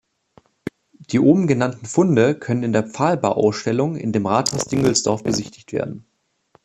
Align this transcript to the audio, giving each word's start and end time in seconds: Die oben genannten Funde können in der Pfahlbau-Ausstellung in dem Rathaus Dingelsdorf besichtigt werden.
Die 1.11 1.19
oben 1.19 1.45
genannten 1.45 1.85
Funde 1.85 2.33
können 2.33 2.63
in 2.63 2.73
der 2.73 2.81
Pfahlbau-Ausstellung 2.87 3.95
in 3.97 4.11
dem 4.11 4.25
Rathaus 4.25 4.65
Dingelsdorf 4.65 5.21
besichtigt 5.21 5.73
werden. 5.73 6.07